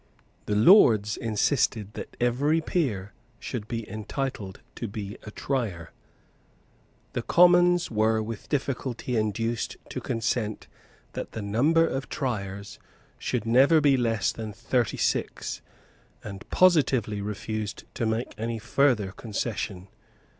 [0.47, 5.91] The Lords insisted that every peer should be entitled to be a Trier.
[7.13, 10.65] The Commons were with difficulty induced to consent
[11.13, 12.79] that the number of Triers
[13.19, 15.61] should never be less than thirty six,
[16.23, 19.87] and positively refused to make any further concession.